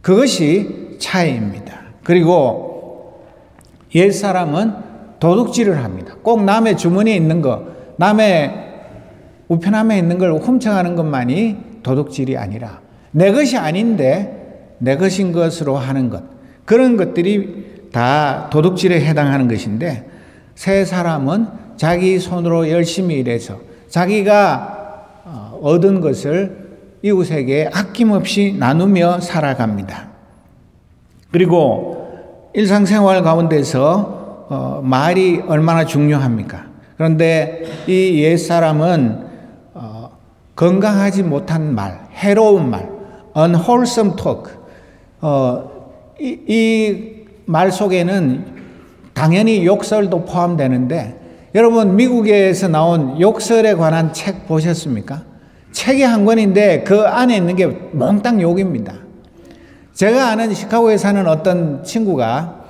그것이 0.02 0.98
차이입니다. 0.98 1.80
그리고 2.02 3.24
옛 3.94 4.10
사람은 4.10 4.74
도둑질을 5.20 5.82
합니다. 5.82 6.16
꼭 6.22 6.44
남의 6.44 6.76
주머니에 6.76 7.16
있는 7.16 7.40
거, 7.40 7.64
남의 7.96 8.52
우편함에 9.48 9.96
있는 9.96 10.18
걸 10.18 10.34
훔쳐가는 10.34 10.96
것만이 10.96 11.56
도둑질이 11.82 12.36
아니라 12.36 12.82
내 13.10 13.32
것이 13.32 13.56
아닌데 13.56 14.74
내 14.76 14.98
것인 14.98 15.32
것으로 15.32 15.78
하는 15.78 16.10
것. 16.10 16.22
그런 16.66 16.98
것들이 16.98 17.88
다 17.90 18.50
도둑질에 18.50 19.00
해당하는 19.00 19.48
것인데 19.48 20.06
새 20.54 20.84
사람은 20.84 21.46
자기 21.78 22.18
손으로 22.18 22.68
열심히 22.68 23.14
일해서 23.14 23.60
자기가 23.88 24.72
어, 24.72 24.73
얻은 25.64 26.00
것을 26.00 26.64
이웃에게 27.02 27.70
아낌없이 27.72 28.56
나누며 28.58 29.20
살아갑니다. 29.20 30.08
그리고 31.30 32.50
일상생활 32.52 33.22
가운데서 33.22 34.46
어, 34.48 34.80
말이 34.84 35.42
얼마나 35.46 35.86
중요합니까? 35.86 36.66
그런데 36.96 37.64
이 37.86 38.22
옛사람은 38.22 39.26
어, 39.74 40.10
건강하지 40.54 41.22
못한 41.22 41.74
말, 41.74 42.08
해로운 42.12 42.68
말, 42.70 42.88
unwholesome 43.36 44.16
talk, 44.16 44.52
어, 45.20 45.70
이 46.20 47.24
말 47.46 47.70
속에는 47.70 48.44
당연히 49.12 49.66
욕설도 49.66 50.24
포함되는데 50.24 51.20
여러분 51.54 51.96
미국에서 51.96 52.68
나온 52.68 53.20
욕설에 53.20 53.74
관한 53.74 54.12
책 54.12 54.46
보셨습니까? 54.46 55.22
책이 55.74 56.02
한 56.04 56.24
권인데 56.24 56.84
그 56.86 57.00
안에 57.02 57.36
있는 57.36 57.56
게 57.56 57.66
몽땅 57.66 58.40
욕입니다. 58.40 58.94
제가 59.92 60.28
아는 60.28 60.54
시카고에 60.54 60.96
사는 60.96 61.26
어떤 61.26 61.82
친구가 61.82 62.62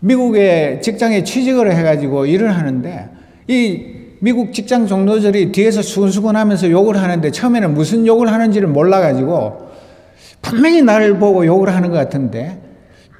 미국의 0.00 0.80
직장에 0.80 1.24
취직을 1.24 1.72
해가지고 1.74 2.26
일을 2.26 2.56
하는데 2.56 3.08
이 3.48 3.86
미국 4.20 4.52
직장 4.52 4.86
종로들이 4.86 5.50
뒤에서 5.52 5.82
수근수근 5.82 6.36
하면서 6.36 6.70
욕을 6.70 6.96
하는데 6.96 7.28
처음에는 7.30 7.74
무슨 7.74 8.06
욕을 8.06 8.32
하는지를 8.32 8.68
몰라가지고 8.68 9.68
분명히 10.40 10.82
나를 10.82 11.18
보고 11.18 11.44
욕을 11.44 11.74
하는 11.74 11.90
것 11.90 11.96
같은데 11.96 12.60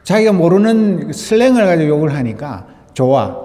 자기가 0.04 0.32
모르는 0.32 1.12
슬랭을 1.12 1.66
가지고 1.66 1.88
욕을 1.88 2.14
하니까 2.14 2.66
좋아. 2.94 3.36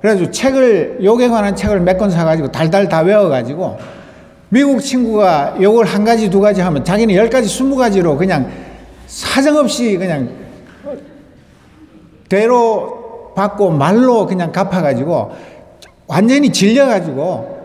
그래가지고 0.00 0.30
책을, 0.30 0.98
욕에 1.04 1.28
관한 1.28 1.54
책을 1.54 1.80
몇 1.80 1.98
권 1.98 2.10
사가지고 2.10 2.50
달달 2.50 2.88
다 2.88 3.00
외워가지고 3.00 3.97
미국 4.50 4.80
친구가 4.80 5.56
욕을 5.60 5.84
한 5.84 6.04
가지, 6.04 6.30
두 6.30 6.40
가지 6.40 6.60
하면 6.60 6.84
자기는 6.84 7.14
열 7.14 7.28
가지, 7.28 7.48
스무 7.48 7.76
가지로 7.76 8.16
그냥 8.16 8.50
사정없이 9.06 9.96
그냥 9.96 10.30
대로 12.28 13.32
받고 13.34 13.70
말로 13.70 14.26
그냥 14.26 14.52
갚아가지고 14.52 15.30
완전히 16.06 16.50
질려가지고 16.50 17.58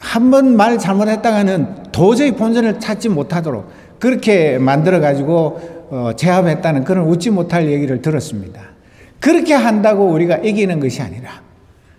한 0.00 0.30
번 0.30 0.56
말 0.56 0.78
잘못했다가는 0.78 1.90
도저히 1.92 2.32
본전을 2.32 2.78
찾지 2.80 3.08
못하도록 3.08 3.68
그렇게 3.98 4.58
만들어가지고 4.58 5.86
어, 5.90 6.10
제압했다는 6.16 6.84
그런 6.84 7.06
웃지 7.08 7.30
못할 7.30 7.68
얘기를 7.70 8.00
들었습니다. 8.02 8.60
그렇게 9.20 9.54
한다고 9.54 10.06
우리가 10.06 10.36
이기는 10.38 10.78
것이 10.80 11.02
아니라 11.02 11.42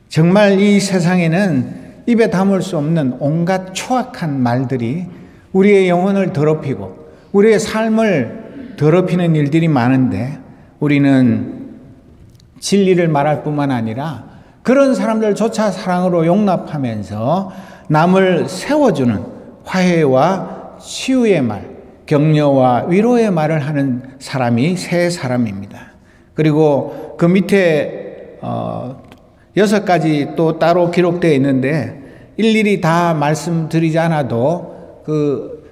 정말 0.08 0.60
이 0.60 0.80
세상에는 0.80 1.79
입에 2.10 2.32
담을 2.32 2.64
수 2.64 2.76
없는 2.76 3.18
온갖 3.20 3.72
추악한 3.76 4.42
말들이 4.42 5.06
우리의 5.54 5.90
영혼을 5.90 6.34
더럽히고 6.34 6.98
우리의 7.34 7.60
삶을 7.60 8.74
더럽히는 8.78 9.36
일들이 9.36 9.68
많은데 9.68 10.40
우리는 10.80 11.70
진리를 12.60 13.08
말할 13.08 13.44
뿐만 13.44 13.70
아니라 13.70 14.24
그런 14.64 14.96
사람들조차 14.96 15.70
사랑으로 15.70 16.26
용납하면서 16.26 17.52
남을 17.90 18.50
세워주는 18.50 19.24
화해와 19.64 20.78
치유의 20.80 21.44
말, 21.44 21.70
격려와 22.08 22.86
위로의 22.88 23.30
말을 23.30 23.60
하는 23.60 24.02
사람이 24.18 24.78
세 24.78 25.12
사람입니다. 25.12 25.80
그리고 26.34 27.16
그 27.20 27.28
밑에 27.28 28.40
어, 28.42 29.04
여섯 29.60 29.84
가지 29.84 30.30
또 30.38 30.58
따로 30.58 30.90
기록되어 30.90 31.34
있는데 31.34 32.02
일일이 32.38 32.80
다 32.80 33.14
말씀드리지 33.14 34.00
않아도 34.00 35.02
그 35.06 35.64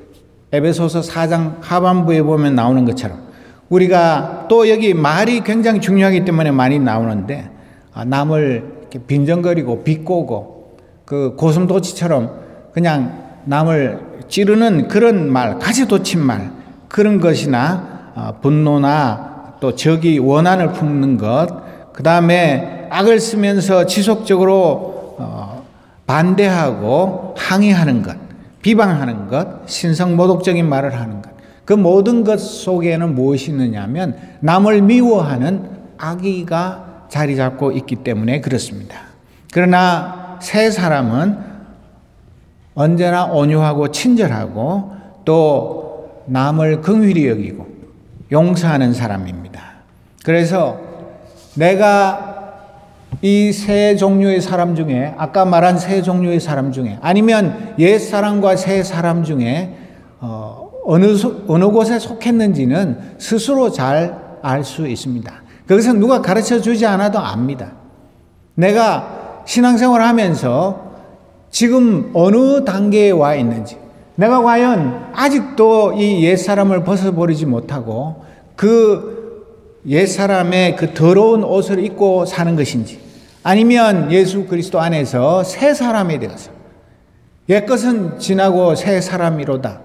에베소서 0.51 1.01
4장 1.01 1.61
하반부에 1.61 2.21
보면 2.21 2.53
나오는 2.53 2.83
것처럼 2.83 3.27
우리가 3.69 4.47
또 4.49 4.69
여기 4.69 4.93
말이 4.93 5.41
굉장히 5.41 5.79
중요하기 5.79 6.25
때문에 6.25 6.51
많이 6.51 6.79
나오는데 6.79 7.49
아, 7.93 8.03
남을 8.03 8.89
빈정거리고 9.07 9.83
비꼬고 9.83 10.75
그 11.05 11.35
고슴도치처럼 11.37 12.31
그냥 12.73 13.23
남을 13.45 13.99
찌르는 14.27 14.89
그런 14.89 15.31
말, 15.31 15.57
가시돋친 15.59 16.19
말, 16.19 16.51
그런 16.89 17.21
것이나 17.21 18.11
어, 18.15 18.39
분노나 18.41 19.55
또 19.61 19.75
적이 19.75 20.19
원한을 20.19 20.73
품는 20.73 21.17
것, 21.17 21.93
그 21.93 22.03
다음에 22.03 22.76
악을 22.89 23.19
쓰면서 23.19 23.85
지속적으로 23.85 25.15
어, 25.19 25.63
반대하고 26.05 27.35
항의하는 27.37 28.01
것, 28.01 28.15
비방하는 28.61 29.27
것, 29.27 29.67
신성모독적인 29.67 30.67
말을 30.67 30.99
하는 30.99 31.21
것. 31.21 31.31
그 31.65 31.73
모든 31.73 32.23
것 32.23 32.39
속에는 32.39 33.13
무엇이 33.13 33.51
있느냐면 33.51 34.17
남을 34.39 34.81
미워하는 34.83 35.69
악의가 35.97 37.07
자리 37.09 37.35
잡고 37.35 37.71
있기 37.73 37.97
때문에 37.97 38.41
그렇습니다. 38.41 38.97
그러나 39.51 40.37
새 40.41 40.71
사람은 40.71 41.37
언제나 42.75 43.25
온유하고 43.25 43.91
친절하고 43.91 44.91
또 45.25 46.23
남을 46.27 46.81
긍휼히 46.81 47.27
여기고 47.27 47.67
용서하는 48.31 48.93
사람입니다. 48.93 49.61
그래서 50.23 50.79
내가 51.55 52.26
이 53.21 53.51
세 53.51 53.95
종류의 53.95 54.41
사람 54.41 54.75
중에 54.75 55.13
아까 55.17 55.43
말한 55.45 55.77
세 55.79 56.01
종류의 56.01 56.39
사람 56.39 56.71
중에 56.71 56.99
아니면 57.01 57.73
옛 57.79 57.97
사람과 57.97 58.55
새 58.55 58.83
사람 58.83 59.23
중에 59.23 59.75
어, 60.19 60.69
어느 60.85 61.15
어느 61.47 61.65
곳에 61.65 61.99
속했는지는 61.99 63.15
스스로 63.17 63.71
잘 63.71 64.27
알 64.41 64.63
수 64.63 64.87
있습니다. 64.87 65.31
그것은 65.65 65.99
누가 65.99 66.21
가르쳐 66.21 66.61
주지 66.61 66.85
않아도 66.85 67.19
압니다. 67.19 67.73
내가 68.55 69.41
신앙생활 69.45 70.01
하면서 70.01 70.91
지금 71.49 72.11
어느 72.13 72.63
단계에 72.63 73.11
와 73.11 73.35
있는지, 73.35 73.77
내가 74.15 74.41
과연 74.41 75.11
아직도 75.13 75.93
이 75.93 76.23
옛사람을 76.23 76.83
벗어버리지 76.83 77.45
못하고 77.45 78.23
그 78.55 79.16
옛사람의 79.87 80.75
그 80.75 80.93
더러운 80.93 81.43
옷을 81.43 81.83
입고 81.83 82.25
사는 82.25 82.55
것인지, 82.55 82.99
아니면 83.43 84.11
예수 84.11 84.45
그리스도 84.45 84.81
안에서 84.81 85.43
새 85.43 85.73
사람이 85.73 86.19
되어서 86.19 86.51
옛것은 87.47 88.19
지나고 88.19 88.75
새 88.75 88.99
사람이로다. 88.99 89.81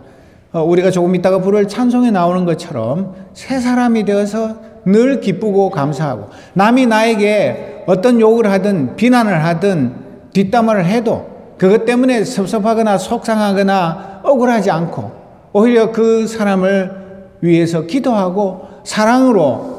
어, 0.53 0.63
우리가 0.63 0.91
조금 0.91 1.15
있다가 1.15 1.41
부를 1.41 1.69
찬송에 1.69 2.11
나오는 2.11 2.45
것처럼 2.45 3.15
새 3.33 3.61
사람이 3.61 4.05
되어서 4.05 4.57
늘 4.85 5.21
기쁘고 5.21 5.71
감사하고 5.71 6.29
남이 6.55 6.87
나에게 6.87 7.85
어떤 7.87 8.21
욕을 8.21 8.51
하든 8.51 8.97
비난을 8.97 9.45
하든 9.45 9.95
뒷담화를 10.33 10.85
해도 10.85 11.31
그것 11.57 11.85
때문에 11.85 12.25
섭섭하거나 12.25 12.99
속상하거나 12.99 14.21
억울하지 14.25 14.71
않고 14.71 15.13
오히려 15.53 15.93
그 15.93 16.27
사람을 16.27 17.03
위해서 17.41 17.83
기도하고 17.83 18.69
사랑으로 18.85 19.72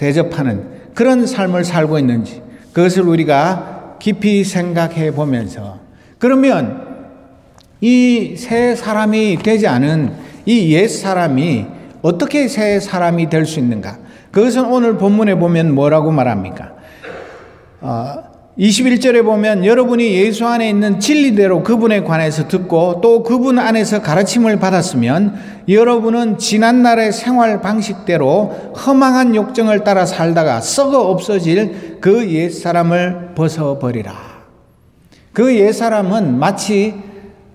대접하는 0.00 0.64
그런 0.94 1.26
삶을 1.26 1.62
살고 1.64 1.98
있는지 1.98 2.42
그것을 2.72 3.02
우리가 3.02 3.96
깊이 3.98 4.44
생각해 4.44 5.10
보면서 5.10 5.78
그러면 6.18 6.88
이 7.82 8.34
새 8.38 8.74
사람이 8.74 9.38
되지 9.42 9.66
않은 9.68 10.12
이 10.46 10.72
옛 10.74 10.88
사람이 10.88 11.66
어떻게 12.00 12.48
새 12.48 12.80
사람이 12.80 13.28
될 13.28 13.44
수 13.44 13.58
있는가? 13.60 13.98
그것은 14.30 14.64
오늘 14.64 14.96
본문에 14.96 15.34
보면 15.34 15.74
뭐라고 15.74 16.10
말합니까? 16.10 16.72
어, 17.82 18.22
21절에 18.60 19.24
보면 19.24 19.64
여러분이 19.64 20.12
예수 20.12 20.46
안에 20.46 20.68
있는 20.68 21.00
진리대로 21.00 21.62
그분에 21.62 22.02
관해서 22.02 22.46
듣고 22.46 23.00
또 23.00 23.22
그분 23.22 23.58
안에서 23.58 24.02
가르침을 24.02 24.58
받았으면 24.58 25.64
여러분은 25.66 26.36
지난날의 26.36 27.12
생활 27.12 27.62
방식대로 27.62 28.74
허망한 28.76 29.34
욕정을 29.34 29.82
따라 29.82 30.04
살다가 30.04 30.60
썩어 30.60 31.08
없어질 31.08 31.98
그 32.02 32.30
옛사람을 32.30 33.30
벗어버리라. 33.34 34.12
그 35.32 35.56
옛사람은 35.56 36.38
마치 36.38 36.94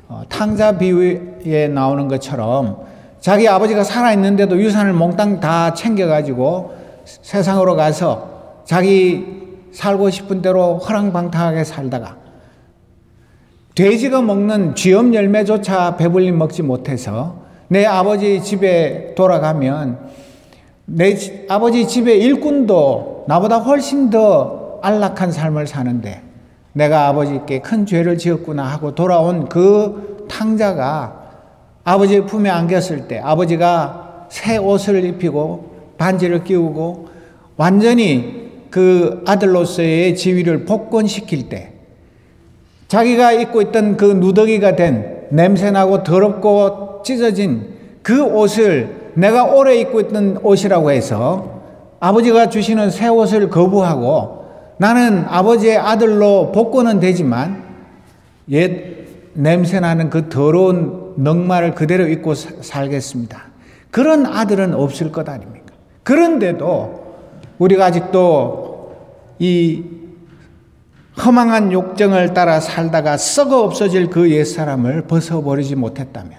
어, 0.08 0.24
탕자 0.28 0.80
비유에 0.80 1.70
나오는 1.72 2.08
것처럼 2.08 2.78
자기 3.20 3.48
아버지가 3.48 3.84
살아있는데도 3.84 4.60
유산을 4.60 4.94
몽땅 4.94 5.40
다 5.40 5.76
챙겨가지고 5.76 6.74
세상으로 7.06 7.76
가서 7.76 8.64
자기 8.66 9.45
살고 9.76 10.10
싶은 10.10 10.42
대로 10.42 10.78
허랑방탕하게 10.78 11.66
살다가 11.66 12.16
돼지가 13.76 14.22
먹는 14.22 14.74
쥐엄 14.76 15.14
열매조차 15.14 15.98
배불리 15.98 16.32
먹지 16.32 16.64
못해서 16.64 17.44
내 17.68 17.86
아버지 17.86 18.42
집에 18.42 19.14
돌아가면 19.16 20.00
내 20.86 21.18
아버지 21.50 21.88
집의 21.88 22.22
일꾼도 22.22 23.26
나보다 23.28 23.58
훨씬 23.58 24.10
더 24.10 24.80
안락한 24.82 25.34
삶을 25.34 25.68
사는데 25.68 26.22
내가 26.72 27.08
아버지께 27.08 27.60
큰 27.60 27.86
죄를 27.86 28.18
지었구나 28.18 28.64
하고 28.64 28.96
돌아온 28.96 29.50
그 29.50 30.26
탕자가 30.30 31.24
아버지의 31.84 32.26
품에 32.28 32.50
안겼을 32.50 33.10
때 33.10 33.20
아버지가 33.20 34.28
새 34.30 34.58
옷을 34.58 35.04
입히고 35.04 35.76
반지를 35.98 36.46
끼우고 36.46 37.10
완전히 37.58 38.45
그 38.76 39.24
아들로서의 39.26 40.18
지위를 40.18 40.66
복권시킬 40.66 41.48
때 41.48 41.72
자기가 42.90 43.32
입고 43.32 43.62
있던 43.62 43.96
그 43.96 44.04
누더기가 44.04 44.76
된 44.76 45.28
냄새나고 45.30 46.04
더럽고 46.04 47.02
찢어진 47.06 47.70
그 48.04 48.22
옷을 48.22 49.14
내가 49.14 49.46
오래 49.46 49.78
입고 49.78 50.02
있던 50.02 50.40
옷이라고 50.44 50.92
해서 50.92 51.62
아버지가 52.02 52.50
주시는 52.50 52.90
새 52.90 53.08
옷을 53.08 53.50
거부하고 53.50 54.44
나는 54.78 55.24
아버지의 55.26 55.78
아들로 55.78 56.52
복권은 56.52 57.00
되지만 57.00 57.64
옛 58.50 59.06
냄새나는 59.36 60.10
그 60.10 60.28
더러운 60.28 61.14
넉마를 61.16 61.76
그대로 61.76 62.08
입고 62.08 62.34
살겠습니다. 62.36 63.42
그런 63.90 64.26
아들은 64.26 64.74
없을 64.74 65.14
것 65.14 65.30
아닙니까? 65.30 65.68
그런데도 66.04 67.06
우리가 67.58 67.86
아직도 67.86 68.65
이 69.40 69.84
허망한 71.24 71.72
욕정을 71.72 72.34
따라 72.34 72.60
살다가 72.60 73.18
썩어 73.18 73.64
없어질 73.64 74.10
그 74.10 74.30
옛사람을 74.32 75.04
벗어버리지 75.04 75.76
못했다면 75.76 76.34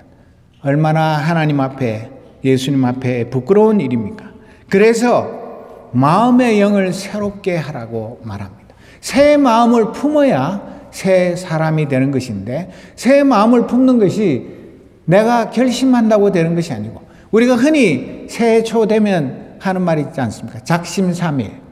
얼마나 0.63 1.17
하나님 1.17 1.61
앞에 1.61 2.11
예수님 2.45 2.85
앞에 2.85 3.31
부끄러운 3.31 3.81
일입니까? 3.81 4.27
그래서 4.69 5.47
마음의 5.93 6.61
영을 6.61 6.93
새롭게 6.93 7.57
하라고 7.57 8.21
말합니다. 8.23 8.75
새 9.01 9.37
마음을 9.37 9.93
품어야 9.93 10.77
새 10.91 11.37
사람이 11.37 11.89
되는 11.89 12.11
것인데 12.11 12.71
새 12.97 13.23
마음을 13.23 13.67
품는 13.67 13.99
것이 13.99 14.47
내가 15.05 15.51
결심한다고 15.51 16.33
되는 16.33 16.55
것이 16.55 16.73
아니고 16.73 17.01
우리가 17.31 17.55
흔히 17.55 18.27
새해 18.29 18.63
초 18.63 18.87
되면 18.87 19.57
하는 19.59 19.83
말이 19.83 20.03
있지 20.03 20.21
않습니까? 20.21 20.61
작심삼일. 20.61 21.66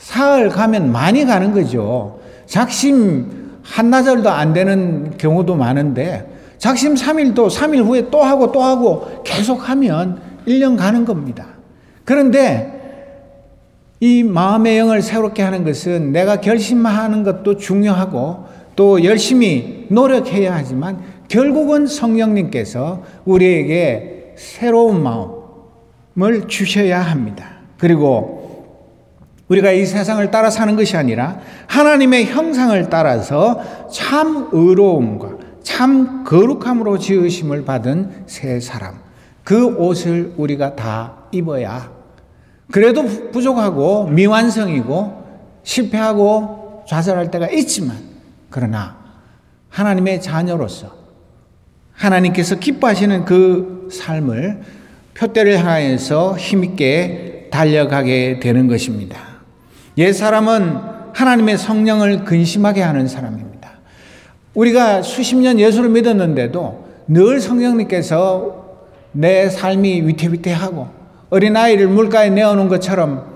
사흘 0.00 0.48
가면 0.48 0.90
많이 0.90 1.24
가는 1.24 1.52
거죠. 1.52 2.18
작심 2.46 3.58
한나절도 3.62 4.28
안 4.30 4.52
되는 4.52 5.16
경우도 5.18 5.54
많은데 5.54 6.26
작심 6.58 6.94
3일도 6.94 7.50
3일 7.50 7.84
후에 7.84 8.08
또 8.10 8.22
하고 8.22 8.50
또 8.50 8.62
하고 8.62 9.22
계속 9.24 9.68
하면 9.68 10.20
1년 10.48 10.76
가는 10.76 11.04
겁니다. 11.04 11.46
그런데 12.04 12.78
이 14.00 14.22
마음의 14.22 14.78
영을 14.78 15.02
새롭게 15.02 15.42
하는 15.42 15.64
것은 15.64 16.12
내가 16.12 16.40
결심하는 16.40 17.22
것도 17.22 17.58
중요하고 17.58 18.44
또 18.74 19.04
열심히 19.04 19.86
노력해야 19.90 20.54
하지만 20.54 21.00
결국은 21.28 21.86
성령님께서 21.86 23.02
우리에게 23.26 24.32
새로운 24.36 25.02
마음을 25.02 26.48
주셔야 26.48 27.02
합니다. 27.02 27.58
그리고 27.76 28.39
우리가 29.50 29.72
이 29.72 29.84
세상을 29.84 30.30
따라 30.30 30.48
사는 30.48 30.74
것이 30.76 30.96
아니라 30.96 31.40
하나님의 31.66 32.26
형상을 32.26 32.88
따라서 32.88 33.60
참 33.92 34.48
의로움과 34.52 35.38
참 35.62 36.24
거룩함으로 36.24 36.98
지으심을 36.98 37.64
받은 37.64 38.24
새 38.26 38.60
사람. 38.60 39.00
그 39.42 39.74
옷을 39.76 40.34
우리가 40.36 40.76
다 40.76 41.24
입어야 41.32 41.90
그래도 42.70 43.04
부족하고 43.32 44.06
미완성이고 44.06 45.24
실패하고 45.64 46.84
좌절할 46.88 47.30
때가 47.32 47.48
있지만 47.50 47.96
그러나 48.50 48.96
하나님의 49.68 50.22
자녀로서 50.22 50.94
하나님께서 51.92 52.56
기뻐하시는 52.56 53.24
그 53.24 53.88
삶을 53.90 54.62
표대를 55.14 55.58
향해서 55.64 56.36
힘있게 56.36 57.48
달려가게 57.50 58.38
되는 58.40 58.68
것입니다. 58.68 59.29
옛 59.98 60.12
사람은 60.12 60.78
하나님의 61.12 61.58
성령을 61.58 62.24
근심하게 62.24 62.82
하는 62.82 63.08
사람입니다. 63.08 63.70
우리가 64.54 65.02
수십 65.02 65.36
년 65.36 65.58
예수를 65.58 65.90
믿었는데도 65.90 66.88
늘 67.08 67.40
성령님께서 67.40 68.60
내 69.12 69.48
삶이 69.48 70.02
위태위태하고 70.02 70.88
어린아이를 71.30 71.88
물가에 71.88 72.30
내어놓은 72.30 72.68
것처럼 72.68 73.26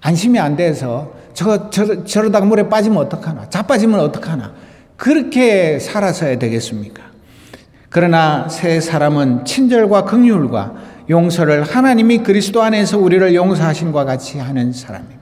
안심이 0.00 0.38
안 0.38 0.56
돼서 0.56 1.12
저, 1.34 1.68
저, 1.70 2.04
저러다가 2.04 2.46
물에 2.46 2.68
빠지면 2.68 2.98
어떡하나. 2.98 3.48
자빠지면 3.50 4.00
어떡하나. 4.00 4.54
그렇게 4.96 5.78
살아서야 5.78 6.38
되겠습니까? 6.38 7.02
그러나 7.90 8.48
새 8.48 8.80
사람은 8.80 9.44
친절과 9.44 10.04
긍휼과 10.04 10.74
용서를 11.10 11.62
하나님이 11.62 12.18
그리스도 12.18 12.62
안에서 12.62 12.98
우리를 12.98 13.34
용서하신과 13.34 14.04
같이 14.04 14.38
하는 14.38 14.72
사람입니다. 14.72 15.15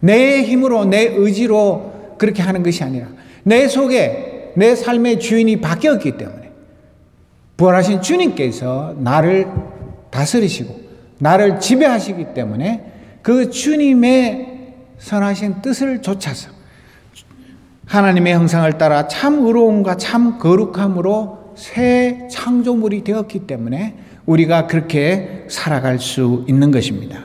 내 0.00 0.42
힘으로, 0.42 0.84
내 0.84 1.04
의지로 1.04 2.14
그렇게 2.18 2.42
하는 2.42 2.62
것이 2.62 2.82
아니라 2.82 3.08
내 3.42 3.68
속에 3.68 4.52
내 4.56 4.74
삶의 4.74 5.20
주인이 5.20 5.60
바뀌었기 5.60 6.12
때문에 6.12 6.50
부활하신 7.56 8.02
주님께서 8.02 8.96
나를 8.98 9.46
다스리시고 10.10 10.80
나를 11.18 11.60
지배하시기 11.60 12.34
때문에 12.34 12.92
그 13.22 13.50
주님의 13.50 14.74
선하신 14.98 15.62
뜻을 15.62 16.02
좇아서 16.02 16.50
하나님의 17.86 18.34
형상을 18.34 18.70
따라 18.78 19.06
참 19.08 19.44
의로움과 19.46 19.96
참 19.96 20.38
거룩함으로 20.38 21.54
새 21.54 22.28
창조물이 22.30 23.04
되었기 23.04 23.40
때문에 23.40 23.94
우리가 24.26 24.66
그렇게 24.66 25.44
살아갈 25.48 25.98
수 25.98 26.44
있는 26.48 26.70
것입니다. 26.70 27.20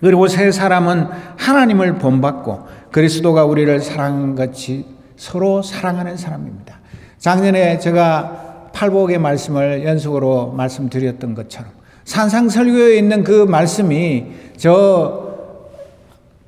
그리고 0.00 0.28
새 0.28 0.50
사람은 0.50 1.08
하나님을 1.36 1.96
본받고 1.96 2.66
그리스도가 2.92 3.44
우리를 3.44 3.80
사랑한 3.80 4.34
같이 4.34 4.84
서로 5.16 5.62
사랑하는 5.62 6.16
사람입니다. 6.16 6.80
작년에 7.18 7.78
제가 7.78 8.70
팔복의 8.72 9.18
말씀을 9.18 9.84
연속으로 9.84 10.52
말씀드렸던 10.52 11.34
것처럼 11.34 11.70
산상설교에 12.04 12.96
있는 12.98 13.24
그 13.24 13.44
말씀이 13.44 14.26
저 14.56 15.26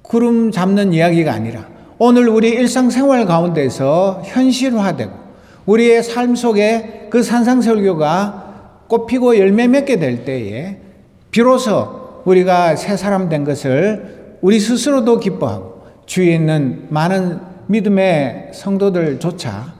구름 0.02 0.50
잡는 0.50 0.92
이야기가 0.92 1.32
아니라 1.32 1.66
오늘 1.98 2.28
우리 2.28 2.50
일상생활 2.50 3.26
가운데서 3.26 4.22
현실화되고 4.24 5.12
우리의 5.66 6.02
삶 6.02 6.36
속에 6.36 7.08
그 7.10 7.22
산상설교가 7.22 8.84
꽃피고 8.88 9.38
열매 9.38 9.66
맺게 9.66 9.98
될 9.98 10.24
때에 10.24 10.78
비로소 11.30 11.97
우리가 12.28 12.76
새 12.76 12.96
사람 12.96 13.28
된 13.28 13.44
것을 13.44 14.36
우리 14.40 14.60
스스로도 14.60 15.18
기뻐하고 15.18 15.82
주위에 16.06 16.34
있는 16.34 16.86
많은 16.90 17.40
믿음의 17.66 18.50
성도들조차 18.54 19.74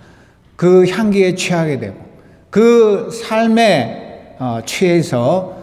그 0.56 0.86
향기에 0.88 1.34
취하게 1.34 1.78
되고 1.78 1.96
그 2.50 3.10
삶에 3.10 4.36
어, 4.38 4.60
취해서 4.64 5.58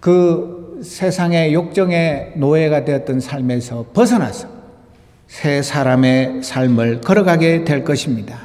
그 0.00 0.80
세상의 0.82 1.54
욕정의 1.54 2.32
노예가 2.36 2.84
되었던 2.84 3.20
삶에서 3.20 3.86
벗어나서 3.94 4.48
새 5.28 5.62
사람의 5.62 6.42
삶을 6.42 7.00
걸어가게 7.00 7.64
될 7.64 7.84
것입니다. 7.84 8.36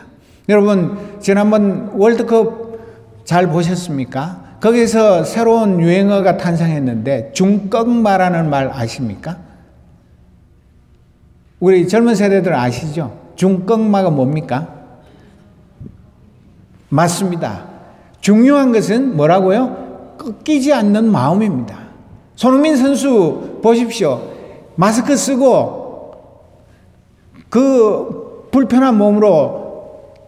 여러분, 0.47 0.97
지난번 1.19 1.91
월드컵 1.95 3.25
잘 3.25 3.47
보셨습니까? 3.47 4.46
거기서 4.59 5.23
새로운 5.23 5.79
유행어가 5.79 6.37
탄생했는데 6.37 7.31
중꺽마라는 7.33 8.49
말 8.49 8.69
아십니까? 8.69 9.37
우리 11.59 11.87
젊은 11.87 12.15
세대들 12.15 12.53
아시죠? 12.53 13.17
중꺽마가 13.35 14.09
뭡니까? 14.09 14.73
맞습니다. 16.89 17.65
중요한 18.19 18.71
것은 18.71 19.15
뭐라고요? 19.15 20.15
꺾이지 20.17 20.73
않는 20.73 21.11
마음입니다. 21.11 21.77
손흥민 22.35 22.75
선수 22.77 23.59
보십시오. 23.61 24.21
마스크 24.75 25.15
쓰고 25.15 26.13
그 27.49 28.47
불편한 28.51 28.97
몸으로 28.97 29.67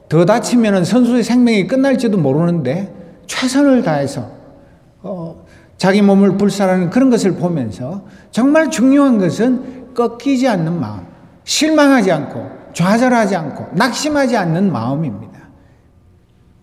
더 0.07 0.25
다치면 0.25 0.85
선수의 0.85 1.23
생명이 1.23 1.67
끝날지도 1.67 2.17
모르는데 2.17 2.98
최선을 3.29 3.83
다해서 3.83 4.29
어, 5.01 5.45
자기 5.77 6.01
몸을 6.01 6.37
불살하는 6.37 6.89
그런 6.89 7.09
것을 7.09 7.35
보면서 7.35 8.03
정말 8.31 8.69
중요한 8.69 9.17
것은 9.17 9.93
꺾이지 9.93 10.47
않는 10.47 10.77
마음, 10.77 11.05
실망하지 11.45 12.11
않고 12.11 12.49
좌절하지 12.73 13.35
않고 13.35 13.67
낙심하지 13.73 14.35
않는 14.35 14.71
마음입니다. 14.71 15.39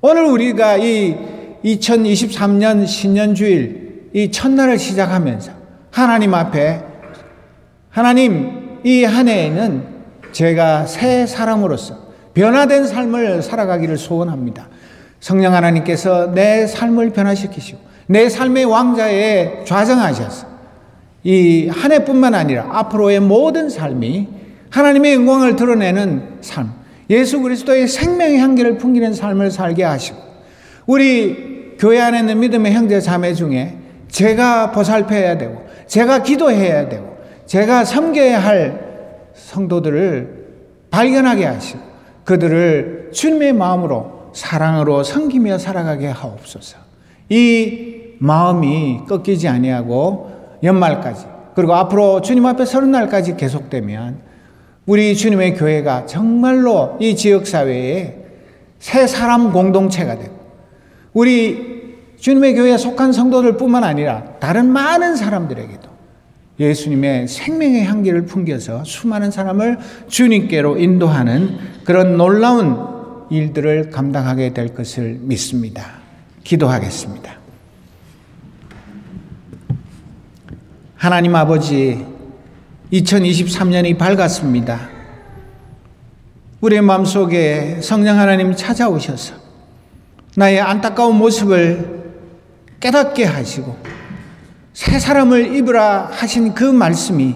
오늘 0.03 0.27
우리가 0.27 0.77
이 0.77 1.17
2023년 1.65 2.87
신년주일 2.87 4.11
이 4.13 4.31
첫날을 4.31 4.79
시작하면서 4.79 5.53
하나님 5.91 6.35
앞에 6.35 6.83
하나님 7.89 8.81
이 8.85 9.05
한 9.05 9.29
해에는 9.29 9.97
제가 10.33 10.87
새 10.87 11.27
사람으로서 11.27 11.97
변화된 12.35 12.87
삶을 12.87 13.43
살아가기를 13.43 13.97
소원합니다. 13.97 14.69
성령 15.27 15.55
하나님께서 15.55 16.33
내 16.33 16.69
삶을 16.69 17.11
변화시키시고 17.11 17.81
내 18.07 18.29
삶의 18.29 18.65
왕자에 18.67 19.65
좌정하셔서 19.65 20.47
이 21.25 21.69
한 21.69 21.91
해뿐만 21.91 22.33
아니라 22.33 22.69
앞으로의 22.71 23.19
모든 23.19 23.69
삶이 23.69 24.29
하나님의 24.71 25.15
영광을 25.15 25.57
드러내는 25.57 26.37
삶, 26.43 26.71
예수 27.11 27.41
그리스도의 27.41 27.89
생명의 27.89 28.39
향기를 28.39 28.79
풍기는 28.79 29.13
삶을 29.15 29.51
살게 29.51 29.83
하시고 29.83 30.17
우리 30.87 31.75
교회 31.77 32.01
안에 32.01 32.21
있는 32.21 32.39
믿음의 32.39 32.73
형제 32.73 33.01
자매 33.01 33.35
중에 33.35 33.79
제가 34.07 34.71
보살펴야 34.71 35.39
되고 35.39 35.67
제가 35.89 36.23
기도해야 36.23 36.89
되고 36.89 37.17
제가 37.47 37.85
섬겨야 37.85 38.39
할 38.39 38.81
성도들을 39.35 40.47
발견하게 40.93 41.47
하시고 41.47 41.81
그들을 42.23 43.11
주님의 43.13 43.55
마음으로 43.55 44.16
사랑으로 44.37 45.03
섬기며 45.03 45.57
살아가게 45.57 46.09
하옵소서. 46.09 46.77
이 47.31 48.17
마음이 48.19 49.01
꺾이지 49.09 49.49
아니하고 49.49 50.59
연말까지 50.63 51.27
그리고 51.55 51.75
앞으로 51.75 52.21
주님 52.21 52.45
앞에 52.45 52.67
서는 52.67 52.91
날까지 52.91 53.37
계속되면 53.37 54.21
우리 54.85 55.17
주님의 55.17 55.55
교회가 55.55 56.05
정말로 56.05 56.99
이 57.01 57.17
지역 57.17 57.47
사회에 57.47 58.19
새 58.79 59.07
사람 59.07 59.53
공동체가 59.53 60.19
되고 60.19 60.37
우리 61.15 61.97
주님의 62.21 62.55
교회에 62.57 62.77
속한 62.77 63.13
성도들뿐만 63.13 63.85
아니라 63.85 64.35
다른 64.39 64.71
많은 64.71 65.17
사람들에게도 65.17 65.89
예수님의 66.61 67.29
생명의 67.29 67.85
향기를 67.85 68.27
풍겨서 68.27 68.85
수많은 68.85 69.31
사람을 69.31 69.79
주님께로 70.09 70.79
인도하는 70.79 71.57
그런 71.85 72.19
놀라운 72.19 72.96
일들을 73.31 73.91
감당하게 73.91 74.53
될 74.53 74.75
것을 74.75 75.19
믿습니다. 75.21 75.99
기도하겠습니다. 76.45 77.37
하나님 80.97 81.35
아버지, 81.35 82.05
2023년이 82.93 83.99
밝았습니다. 83.99 84.89
우리의 86.61 86.83
마음속에 86.83 87.81
성령 87.83 88.19
하나님 88.19 88.55
찾아오셔서 88.55 89.35
나의 90.37 90.61
안타까운 90.61 91.17
모습을 91.17 92.05
깨닫게 92.81 93.25
하시고 93.25 93.77
새 94.73 94.99
사람을 94.99 95.57
입으라 95.57 96.09
하신 96.13 96.55
그 96.55 96.65
말씀이 96.65 97.35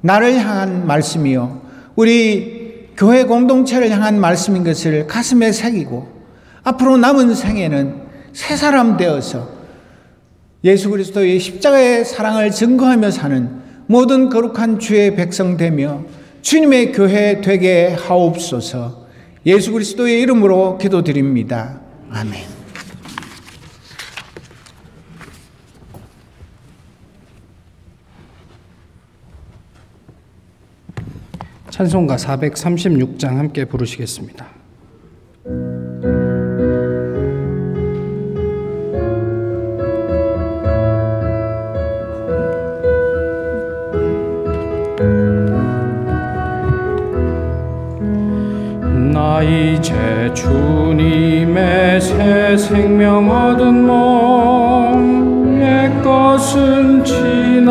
나를 0.00 0.36
향한 0.38 0.86
말씀이요. 0.86 1.62
우리 1.96 2.55
교회 2.96 3.24
공동체를 3.24 3.90
향한 3.90 4.20
말씀인 4.20 4.64
것을 4.64 5.06
가슴에 5.06 5.52
새기고 5.52 6.08
앞으로 6.64 6.96
남은 6.96 7.34
생에는 7.34 8.06
새 8.32 8.56
사람 8.56 8.96
되어서 8.96 9.48
예수 10.64 10.90
그리스도의 10.90 11.38
십자가의 11.38 12.04
사랑을 12.04 12.50
증거하며 12.50 13.10
사는 13.10 13.50
모든 13.86 14.28
거룩한 14.28 14.78
주의 14.78 15.14
백성 15.14 15.56
되며 15.56 16.04
주님의 16.42 16.92
교회 16.92 17.40
되게 17.40 17.88
하옵소서 17.88 19.06
예수 19.46 19.72
그리스도의 19.72 20.20
이름으로 20.22 20.78
기도드립니다. 20.78 21.80
아멘. 22.10 22.55
찬송가 31.76 32.16
436장 32.16 33.36
함께 33.36 33.66
부르시겠습니다. 33.66 34.46
나 49.12 49.42
이제 49.42 50.32
주님의 50.32 52.00
새 52.00 52.56
생명 52.56 53.30
얻은 53.30 53.86
몸, 53.86 55.60
옛 55.60 55.92
것은 56.02 57.04
지나 57.04 57.66